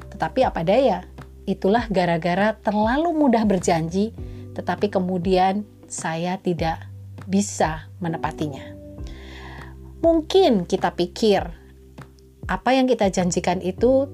Tetapi 0.08 0.40
apa 0.46 0.64
daya, 0.64 1.04
itulah 1.44 1.84
gara-gara 1.90 2.56
terlalu 2.56 3.12
mudah 3.12 3.44
berjanji 3.44 4.14
tetapi 4.56 4.90
kemudian 4.90 5.62
saya 5.86 6.40
tidak 6.40 6.82
bisa 7.28 7.86
menepatinya. 8.00 8.74
Mungkin 10.02 10.64
kita 10.64 10.94
pikir 10.94 11.42
apa 12.48 12.70
yang 12.72 12.88
kita 12.88 13.12
janjikan 13.12 13.60
itu 13.60 14.08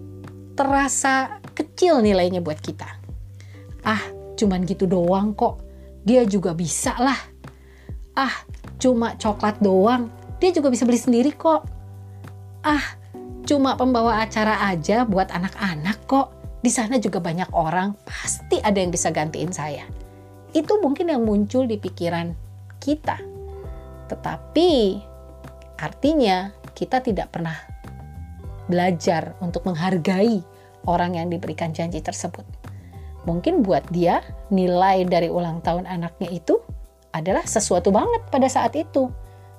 terasa 0.59 1.38
kecil 1.55 2.03
nilainya 2.03 2.43
buat 2.43 2.59
kita. 2.59 2.88
Ah, 3.87 4.03
cuman 4.35 4.67
gitu 4.67 4.91
doang 4.91 5.33
kok. 5.33 5.62
Dia 6.05 6.26
juga 6.29 6.53
bisa 6.53 6.93
lah. 6.99 7.17
Ah, 8.12 8.35
cuma 8.85 9.17
coklat 9.17 9.57
doang. 9.64 10.12
Dia 10.37 10.53
juga 10.53 10.69
bisa 10.69 10.85
beli 10.85 11.00
sendiri 11.00 11.33
kok. 11.33 11.64
Ah, 12.61 13.00
cuma 13.49 13.81
pembawa 13.81 14.21
acara 14.21 14.61
aja 14.69 15.09
buat 15.09 15.33
anak-anak 15.33 16.05
kok. 16.05 16.37
Di 16.61 16.69
sana 16.69 17.00
juga 17.00 17.17
banyak 17.17 17.49
orang, 17.57 17.97
pasti 18.05 18.61
ada 18.61 18.76
yang 18.76 18.93
bisa 18.93 19.09
gantiin 19.09 19.53
saya. 19.57 19.88
Itu 20.53 20.85
mungkin 20.85 21.09
yang 21.09 21.25
muncul 21.25 21.64
di 21.64 21.81
pikiran 21.81 22.37
kita. 22.76 23.17
Tetapi 24.12 25.00
artinya 25.81 26.53
kita 26.76 27.00
tidak 27.00 27.33
pernah 27.33 27.57
belajar 28.69 29.33
untuk 29.41 29.64
menghargai 29.64 30.45
orang 30.85 31.17
yang 31.17 31.33
diberikan 31.33 31.73
janji 31.73 32.05
tersebut. 32.05 32.45
Mungkin 33.25 33.64
buat 33.64 33.88
dia 33.88 34.21
nilai 34.53 35.09
dari 35.09 35.33
ulang 35.33 35.64
tahun 35.64 35.88
anaknya 35.88 36.29
itu 36.33 36.61
adalah 37.14 37.47
sesuatu 37.47 37.94
banget 37.94 38.26
pada 38.26 38.50
saat 38.50 38.75
itu. 38.75 39.06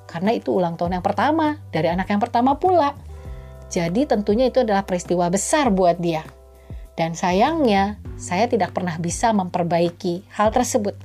Karena 0.06 0.36
itu 0.36 0.52
ulang 0.52 0.76
tahun 0.76 1.00
yang 1.00 1.06
pertama 1.06 1.64
dari 1.72 1.88
anak 1.88 2.12
yang 2.12 2.20
pertama 2.20 2.60
pula. 2.60 2.92
Jadi 3.72 4.04
tentunya 4.06 4.52
itu 4.52 4.62
adalah 4.62 4.84
peristiwa 4.84 5.32
besar 5.32 5.72
buat 5.72 5.96
dia. 5.98 6.22
Dan 7.00 7.16
sayangnya 7.16 7.96
saya 8.20 8.52
tidak 8.52 8.76
pernah 8.76 9.00
bisa 9.00 9.32
memperbaiki 9.32 10.28
hal 10.36 10.52
tersebut 10.52 10.96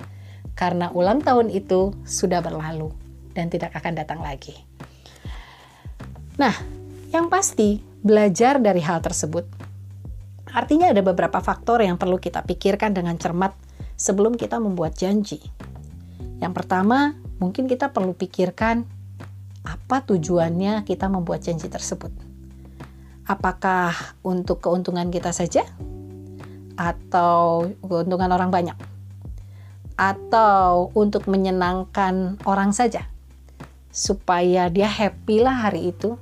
karena 0.59 0.93
ulang 0.93 1.25
tahun 1.25 1.49
itu 1.51 1.95
sudah 2.05 2.43
berlalu 2.45 2.93
dan 3.33 3.49
tidak 3.49 3.75
akan 3.79 3.97
datang 3.97 4.21
lagi. 4.21 4.55
Nah, 6.37 6.55
yang 7.11 7.27
pasti 7.33 7.81
belajar 8.05 8.63
dari 8.63 8.85
hal 8.85 9.03
tersebut 9.03 9.71
Artinya 10.51 10.91
ada 10.91 11.03
beberapa 11.03 11.39
faktor 11.39 11.83
yang 11.87 11.95
perlu 11.95 12.19
kita 12.19 12.43
pikirkan 12.43 12.91
dengan 12.91 13.15
cermat 13.15 13.55
sebelum 13.95 14.35
kita 14.35 14.59
membuat 14.59 14.99
janji. 14.99 15.39
Yang 16.41 16.53
pertama, 16.57 17.15
mungkin 17.37 17.69
kita 17.69 17.93
perlu 17.93 18.17
pikirkan 18.17 18.89
apa 19.61 20.01
tujuannya 20.09 20.89
kita 20.89 21.07
membuat 21.13 21.45
janji 21.45 21.69
tersebut. 21.69 22.09
Apakah 23.29 23.93
untuk 24.25 24.65
keuntungan 24.65 25.13
kita 25.13 25.31
saja 25.31 25.63
atau 26.75 27.69
keuntungan 27.85 28.33
orang 28.33 28.49
banyak? 28.49 28.75
Atau 30.01 30.89
untuk 30.97 31.29
menyenangkan 31.29 32.41
orang 32.49 32.73
saja 32.73 33.05
supaya 33.93 34.73
dia 34.73 34.89
happy 34.89 35.45
lah 35.45 35.69
hari 35.69 35.93
itu 35.93 36.17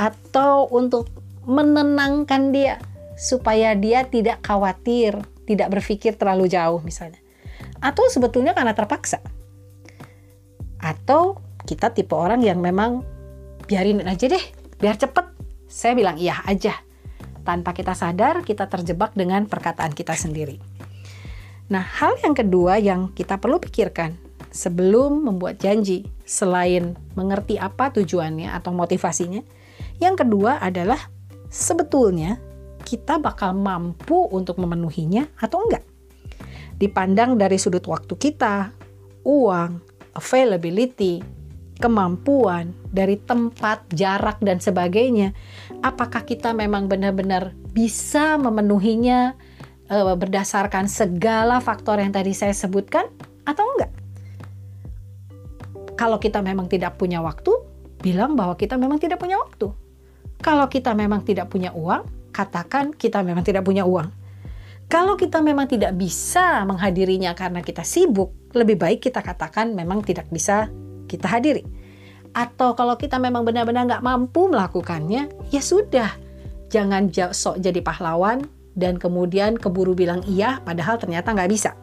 atau 0.00 0.64
untuk 0.72 1.12
menenangkan 1.44 2.48
dia 2.48 2.80
supaya 3.20 3.76
dia 3.76 4.08
tidak 4.08 4.40
khawatir, 4.40 5.20
tidak 5.44 5.68
berpikir 5.68 6.16
terlalu 6.16 6.48
jauh 6.48 6.80
misalnya. 6.80 7.20
Atau 7.84 8.08
sebetulnya 8.08 8.56
karena 8.56 8.72
terpaksa. 8.72 9.20
Atau 10.80 11.40
kita 11.68 11.92
tipe 11.92 12.16
orang 12.16 12.40
yang 12.40 12.58
memang 12.58 13.04
biarin 13.68 14.02
aja 14.04 14.26
deh, 14.26 14.44
biar 14.80 14.96
cepet. 14.96 15.26
Saya 15.70 15.94
bilang 15.94 16.16
iya 16.18 16.42
aja. 16.48 16.74
Tanpa 17.46 17.72
kita 17.72 17.94
sadar, 17.94 18.42
kita 18.42 18.66
terjebak 18.66 19.14
dengan 19.16 19.46
perkataan 19.46 19.94
kita 19.94 20.12
sendiri. 20.12 20.60
Nah, 21.70 21.80
hal 21.80 22.18
yang 22.26 22.34
kedua 22.34 22.82
yang 22.82 23.14
kita 23.14 23.38
perlu 23.38 23.62
pikirkan 23.62 24.18
sebelum 24.50 25.22
membuat 25.22 25.62
janji, 25.62 26.10
selain 26.26 26.98
mengerti 27.14 27.56
apa 27.56 27.94
tujuannya 27.94 28.50
atau 28.50 28.74
motivasinya, 28.74 29.40
yang 30.02 30.18
kedua 30.18 30.58
adalah 30.58 30.98
sebetulnya 31.46 32.42
kita 32.82 33.22
bakal 33.22 33.54
mampu 33.54 34.26
untuk 34.34 34.58
memenuhinya 34.58 35.30
atau 35.38 35.62
enggak. 35.62 35.86
Dipandang 36.80 37.38
dari 37.38 37.60
sudut 37.60 37.86
waktu 37.86 38.18
kita, 38.18 38.74
uang, 39.22 39.89
availability, 40.14 41.22
kemampuan, 41.80 42.76
dari 42.92 43.16
tempat, 43.16 43.88
jarak, 43.94 44.38
dan 44.44 44.60
sebagainya, 44.60 45.32
apakah 45.80 46.26
kita 46.28 46.52
memang 46.52 46.86
benar-benar 46.86 47.56
bisa 47.72 48.36
memenuhinya 48.36 49.34
e, 49.88 49.96
berdasarkan 50.14 50.86
segala 50.90 51.62
faktor 51.62 52.02
yang 52.02 52.12
tadi 52.12 52.36
saya 52.36 52.52
sebutkan 52.52 53.08
atau 53.48 53.64
enggak? 53.76 53.92
Kalau 55.96 56.20
kita 56.20 56.44
memang 56.44 56.68
tidak 56.68 56.96
punya 57.00 57.20
waktu, 57.24 57.52
bilang 58.00 58.36
bahwa 58.36 58.56
kita 58.56 58.76
memang 58.80 58.96
tidak 58.96 59.20
punya 59.20 59.36
waktu. 59.36 59.72
Kalau 60.40 60.66
kita 60.72 60.96
memang 60.96 61.20
tidak 61.20 61.52
punya 61.52 61.72
uang, 61.76 62.32
katakan 62.32 62.96
kita 62.96 63.20
memang 63.20 63.44
tidak 63.44 63.64
punya 63.68 63.84
uang. 63.84 64.08
Kalau 64.90 65.14
kita 65.14 65.44
memang 65.44 65.68
tidak 65.68 65.94
bisa 65.94 66.64
menghadirinya 66.66 67.36
karena 67.36 67.60
kita 67.60 67.84
sibuk, 67.84 68.32
lebih 68.52 68.76
baik 68.80 69.04
kita 69.04 69.22
katakan 69.22 69.72
memang 69.74 70.02
tidak 70.02 70.26
bisa 70.32 70.68
kita 71.06 71.26
hadiri. 71.26 71.62
Atau 72.30 72.78
kalau 72.78 72.94
kita 72.94 73.18
memang 73.18 73.42
benar-benar 73.42 73.86
nggak 73.86 74.04
mampu 74.06 74.46
melakukannya, 74.46 75.30
ya 75.50 75.62
sudah. 75.62 76.10
Jangan 76.70 77.10
sok 77.34 77.58
jadi 77.58 77.82
pahlawan 77.82 78.46
dan 78.78 78.94
kemudian 78.94 79.58
keburu 79.58 79.98
bilang 79.98 80.22
iya 80.30 80.62
padahal 80.62 81.02
ternyata 81.02 81.34
nggak 81.34 81.50
bisa. 81.50 81.74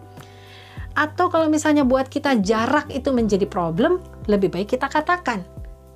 Atau 0.96 1.28
kalau 1.28 1.52
misalnya 1.52 1.84
buat 1.84 2.08
kita 2.08 2.40
jarak 2.40 2.88
itu 2.90 3.12
menjadi 3.12 3.46
problem, 3.46 4.00
lebih 4.32 4.50
baik 4.50 4.80
kita 4.80 4.88
katakan 4.88 5.44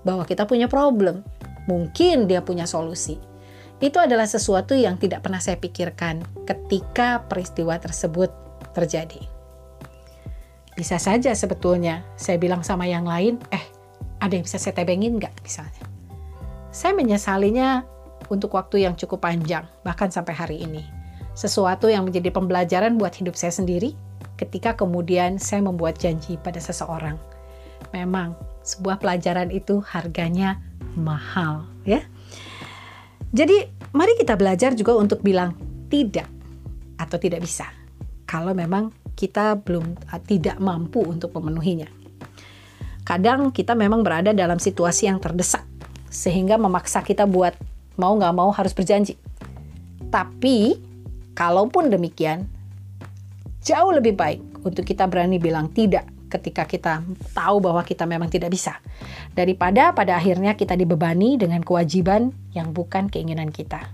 bahwa 0.04 0.28
kita 0.28 0.44
punya 0.44 0.68
problem. 0.68 1.24
Mungkin 1.72 2.28
dia 2.28 2.44
punya 2.44 2.68
solusi 2.68 3.32
itu 3.82 3.98
adalah 3.98 4.30
sesuatu 4.30 4.78
yang 4.78 5.02
tidak 5.02 5.26
pernah 5.26 5.41
saya 5.41 5.58
pikirkan 5.58 6.22
ketika 6.45 7.26
peristiwa 7.26 7.82
tersebut 7.82 8.30
terjadi. 8.78 9.31
Bisa 10.75 10.95
saja 10.97 11.36
sebetulnya 11.36 12.07
saya 12.15 12.39
bilang 12.39 12.63
sama 12.63 12.88
yang 12.88 13.03
lain, 13.03 13.38
eh 13.51 13.63
ada 14.21 14.34
yang 14.38 14.45
bisa 14.45 14.62
saya 14.62 14.77
tebengin 14.77 15.17
nggak 15.19 15.34
misalnya. 15.43 15.84
Saya 16.71 16.95
menyesalinya 16.95 17.84
untuk 18.31 18.55
waktu 18.55 18.88
yang 18.88 18.95
cukup 18.95 19.27
panjang, 19.27 19.67
bahkan 19.84 20.07
sampai 20.07 20.31
hari 20.31 20.57
ini. 20.63 20.88
Sesuatu 21.36 21.91
yang 21.91 22.07
menjadi 22.07 22.31
pembelajaran 22.31 22.95
buat 22.95 23.12
hidup 23.17 23.36
saya 23.36 23.51
sendiri 23.51 23.91
ketika 24.39 24.73
kemudian 24.73 25.36
saya 25.36 25.60
membuat 25.62 25.99
janji 25.99 26.39
pada 26.39 26.57
seseorang. 26.63 27.19
Memang 27.91 28.38
sebuah 28.63 29.01
pelajaran 29.01 29.51
itu 29.51 29.84
harganya 29.84 30.62
mahal 30.95 31.67
ya. 31.84 32.01
Jadi, 33.31 33.63
mari 33.95 34.19
kita 34.19 34.36
belajar 34.36 34.75
juga 34.75 34.91
untuk 34.99 35.23
bilang 35.23 35.55
tidak 35.88 36.27
atau 36.99 37.15
tidak 37.15 37.43
bisa. 37.43 37.81
Kalau 38.32 38.56
memang 38.56 38.96
kita 39.12 39.60
belum 39.60 40.00
tidak 40.24 40.56
mampu 40.63 41.04
untuk 41.04 41.36
memenuhinya. 41.36 41.91
Kadang 43.04 43.52
kita 43.52 43.76
memang 43.76 44.08
berada 44.08 44.32
dalam 44.32 44.56
situasi 44.56 45.12
yang 45.12 45.20
terdesak 45.20 45.67
sehingga 46.08 46.56
memaksa 46.56 47.04
kita 47.04 47.28
buat 47.28 47.52
mau 48.00 48.15
nggak 48.15 48.32
mau 48.32 48.48
harus 48.56 48.72
berjanji. 48.72 49.20
Tapi 50.08 50.80
kalaupun 51.36 51.91
demikian, 51.91 52.48
jauh 53.60 53.91
lebih 53.91 54.15
baik 54.15 54.39
untuk 54.63 54.88
kita 54.88 55.12
berani 55.12 55.36
bilang 55.36 55.67
tidak 55.67 56.08
ketika 56.32 56.63
kita 56.63 57.04
tahu 57.36 57.60
bahwa 57.60 57.84
kita 57.84 58.08
memang 58.08 58.32
tidak 58.32 58.56
bisa. 58.56 58.80
Daripada 59.36 59.91
pada 59.91 60.15
akhirnya 60.15 60.56
kita 60.56 60.80
dibebani 60.80 61.36
dengan 61.36 61.60
kewajiban 61.60 62.32
yang 62.56 62.72
bukan 62.72 63.12
keinginan 63.12 63.52
kita. 63.52 63.91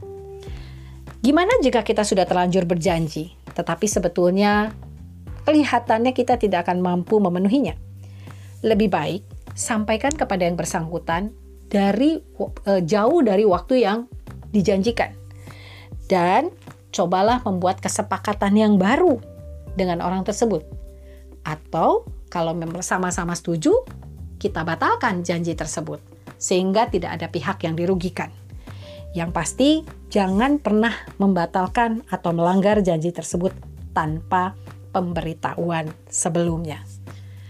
Gimana 1.25 1.57
jika 1.65 1.81
kita 1.81 2.05
sudah 2.05 2.29
terlanjur 2.29 2.69
berjanji, 2.69 3.36
tetapi 3.57 3.89
sebetulnya 3.89 4.69
kelihatannya 5.49 6.13
kita 6.13 6.37
tidak 6.37 6.69
akan 6.69 6.85
mampu 6.85 7.17
memenuhinya? 7.17 7.73
Lebih 8.61 8.93
baik 8.93 9.21
sampaikan 9.57 10.13
kepada 10.13 10.45
yang 10.45 10.53
bersangkutan 10.53 11.33
dari 11.65 12.21
uh, 12.37 12.81
jauh 12.85 13.19
dari 13.25 13.41
waktu 13.49 13.81
yang 13.81 14.05
dijanjikan. 14.53 15.17
Dan 16.05 16.53
cobalah 16.93 17.41
membuat 17.43 17.81
kesepakatan 17.81 18.53
yang 18.53 18.73
baru 18.77 19.17
dengan 19.73 20.05
orang 20.05 20.21
tersebut. 20.21 20.63
Atau 21.41 22.05
kalau 22.29 22.53
memang 22.53 22.85
sama-sama 22.85 23.33
setuju, 23.33 23.73
kita 24.37 24.61
batalkan 24.61 25.25
janji 25.25 25.57
tersebut 25.57 25.99
sehingga 26.37 26.85
tidak 26.87 27.17
ada 27.17 27.27
pihak 27.27 27.57
yang 27.65 27.73
dirugikan. 27.73 28.29
Yang 29.17 29.31
pasti, 29.33 29.69
jangan 30.13 30.61
pernah 30.61 30.93
membatalkan 31.17 32.05
atau 32.05 32.37
melanggar 32.37 32.85
janji 32.85 33.09
tersebut 33.09 33.49
tanpa 33.97 34.53
pemberitahuan 34.93 35.89
sebelumnya. 36.05 36.85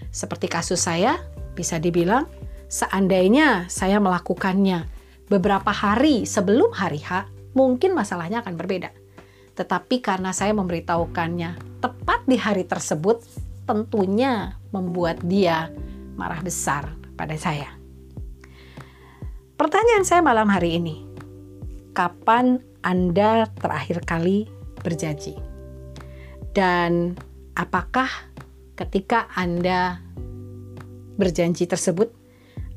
Seperti 0.07 0.47
kasus 0.47 0.87
saya, 0.87 1.19
bisa 1.59 1.75
dibilang 1.75 2.23
seandainya 2.71 3.67
saya 3.67 3.99
melakukannya 3.99 4.87
beberapa 5.27 5.75
hari 5.75 6.23
sebelum 6.23 6.71
hari 6.71 7.03
H, 7.03 7.27
mungkin 7.51 7.91
masalahnya 7.91 8.47
akan 8.47 8.55
berbeda. 8.55 8.95
Tetapi 9.59 9.99
karena 9.99 10.31
saya 10.31 10.55
memberitahukannya 10.55 11.83
tepat 11.83 12.23
di 12.31 12.39
hari 12.39 12.63
tersebut, 12.63 13.27
tentunya 13.67 14.55
membuat 14.71 15.19
dia 15.19 15.67
marah 16.15 16.39
besar 16.39 16.95
pada 17.19 17.35
saya. 17.35 17.75
Pertanyaan 19.59 20.05
saya 20.07 20.23
malam 20.23 20.47
hari 20.47 20.79
ini, 20.79 21.06
kapan 21.97 22.61
Anda 22.85 23.49
terakhir 23.57 24.05
kali 24.05 24.45
berjanji? 24.85 25.33
Dan 26.53 27.17
apakah 27.57 28.05
ketika 28.77 29.25
Anda 29.33 29.97
berjanji 31.17 31.65
tersebut, 31.65 32.13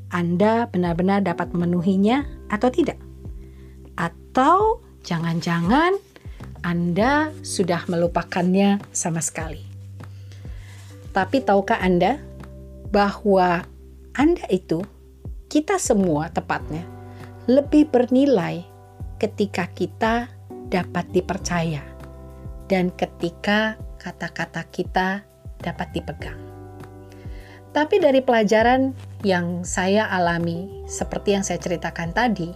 Anda 0.08 0.72
benar-benar 0.72 1.20
dapat 1.20 1.52
memenuhinya 1.52 2.24
atau 2.48 2.72
tidak? 2.72 2.96
Atau 4.00 4.80
jangan-jangan 5.04 6.00
Anda 6.64 7.28
sudah 7.44 7.84
melupakannya 7.92 8.80
sama 8.88 9.20
sekali? 9.20 9.60
Tapi 11.12 11.44
tahukah 11.44 11.76
Anda 11.76 12.16
bahwa 12.88 13.68
Anda 14.16 14.48
itu, 14.48 14.80
kita 15.52 15.76
semua 15.76 16.32
tepatnya, 16.32 16.88
lebih 17.44 17.92
bernilai 17.92 18.69
ketika 19.20 19.68
kita 19.70 20.32
dapat 20.72 21.04
dipercaya 21.12 21.84
dan 22.72 22.88
ketika 22.96 23.76
kata-kata 24.00 24.64
kita 24.72 25.22
dapat 25.60 25.92
dipegang. 25.92 26.40
Tapi 27.70 28.02
dari 28.02 28.18
pelajaran 28.24 28.96
yang 29.22 29.62
saya 29.62 30.08
alami, 30.10 30.66
seperti 30.90 31.38
yang 31.38 31.44
saya 31.46 31.60
ceritakan 31.62 32.10
tadi, 32.10 32.50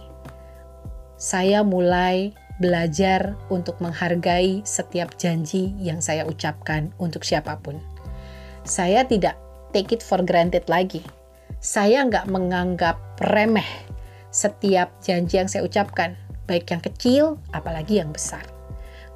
saya 1.15 1.63
mulai 1.63 2.35
belajar 2.59 3.37
untuk 3.47 3.79
menghargai 3.79 4.65
setiap 4.67 5.15
janji 5.15 5.71
yang 5.79 6.03
saya 6.03 6.27
ucapkan 6.27 6.91
untuk 6.99 7.23
siapa 7.23 7.55
pun 7.63 7.79
saya 8.65 9.05
tidak 9.05 9.37
take 9.71 9.93
it 9.93 10.01
for 10.01 10.19
granted 10.25 10.65
lagi. 10.65 11.05
Saya 11.61 12.01
nggak 12.01 12.25
menganggap 12.33 12.97
remeh 13.21 13.69
setiap 14.33 14.89
janji 15.05 15.37
yang 15.37 15.45
saya 15.45 15.61
ucapkan, 15.63 16.17
baik 16.45 16.71
yang 16.71 16.81
kecil 16.81 17.23
apalagi 17.51 18.01
yang 18.01 18.13
besar. 18.13 18.45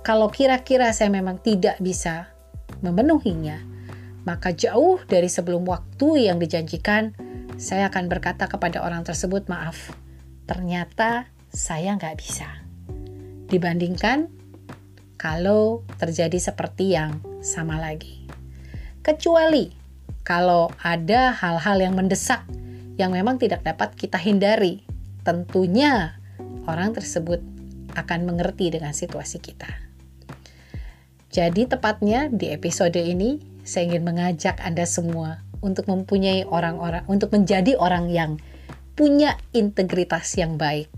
Kalau 0.05 0.29
kira-kira 0.29 0.89
saya 0.93 1.13
memang 1.13 1.41
tidak 1.41 1.77
bisa 1.81 2.33
memenuhinya, 2.81 3.61
maka 4.23 4.53
jauh 4.53 5.01
dari 5.05 5.27
sebelum 5.31 5.65
waktu 5.65 6.29
yang 6.29 6.37
dijanjikan, 6.37 7.13
saya 7.59 7.91
akan 7.91 8.07
berkata 8.07 8.47
kepada 8.47 8.83
orang 8.83 9.03
tersebut, 9.03 9.49
"Maaf, 9.51 9.91
ternyata 10.47 11.27
saya 11.51 11.95
nggak 11.97 12.15
bisa." 12.15 12.47
Dibandingkan 13.49 14.31
kalau 15.19 15.83
terjadi 15.99 16.39
seperti 16.39 16.95
yang 16.95 17.19
sama 17.43 17.81
lagi, 17.81 18.23
kecuali 19.03 19.73
kalau 20.23 20.69
ada 20.79 21.33
hal-hal 21.33 21.81
yang 21.81 21.97
mendesak 21.97 22.45
yang 22.99 23.15
memang 23.15 23.39
tidak 23.39 23.63
dapat 23.63 23.95
kita 23.95 24.19
hindari, 24.19 24.83
tentunya 25.23 26.18
orang 26.69 26.93
tersebut 26.93 27.41
akan 27.97 28.29
mengerti 28.29 28.69
dengan 28.69 28.93
situasi 28.93 29.41
kita. 29.41 29.89
Jadi, 31.33 31.65
tepatnya 31.65 32.29
di 32.29 32.53
episode 32.53 32.97
ini, 32.97 33.41
saya 33.65 33.89
ingin 33.89 34.05
mengajak 34.05 34.57
Anda 34.61 34.85
semua 34.85 35.41
untuk 35.61 35.89
mempunyai 35.89 36.45
orang-orang, 36.45 37.05
untuk 37.09 37.33
menjadi 37.33 37.77
orang 37.77 38.09
yang 38.09 38.37
punya 38.97 39.37
integritas 39.53 40.37
yang 40.37 40.57
baik, 40.57 40.89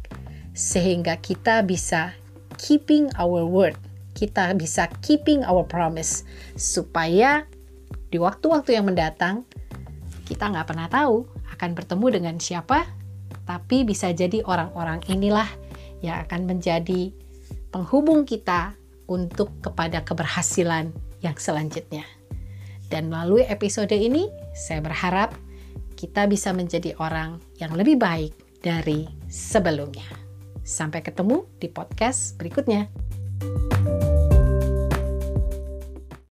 sehingga 0.55 1.19
kita 1.19 1.63
bisa 1.67 2.15
keeping 2.55 3.12
our 3.19 3.43
word, 3.43 3.75
kita 4.15 4.55
bisa 4.55 4.88
keeping 5.03 5.43
our 5.43 5.67
promise, 5.67 6.23
supaya 6.55 7.43
di 8.12 8.19
waktu-waktu 8.19 8.75
yang 8.75 8.88
mendatang 8.88 9.47
kita 10.27 10.47
nggak 10.47 10.67
pernah 10.67 10.88
tahu 10.88 11.27
akan 11.60 11.75
bertemu 11.75 12.07
dengan 12.07 12.36
siapa, 12.39 12.88
tapi 13.45 13.84
bisa 13.84 14.12
jadi 14.13 14.43
orang-orang 14.45 15.01
inilah 15.10 15.47
yang 16.01 16.21
akan 16.25 16.49
menjadi 16.49 17.13
penghubung 17.71 18.27
kita 18.27 18.75
untuk 19.08 19.51
kepada 19.63 20.04
keberhasilan 20.04 20.91
yang 21.21 21.38
selanjutnya. 21.38 22.04
Dan 22.91 23.08
melalui 23.08 23.47
episode 23.47 23.95
ini, 23.95 24.27
saya 24.51 24.84
berharap 24.84 25.32
kita 25.95 26.27
bisa 26.27 26.51
menjadi 26.51 26.97
orang 26.99 27.39
yang 27.62 27.71
lebih 27.77 27.95
baik 27.95 28.36
dari 28.60 29.08
sebelumnya. 29.32 30.08
Sampai 30.62 30.99
ketemu 30.99 31.47
di 31.58 31.71
podcast 31.71 32.36
berikutnya. 32.36 32.91